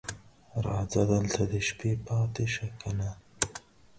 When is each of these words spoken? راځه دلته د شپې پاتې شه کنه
راځه 0.65 1.01
دلته 1.11 1.41
د 1.51 1.53
شپې 1.67 1.91
پاتې 2.05 2.45
شه 2.53 2.67
کنه 2.81 3.09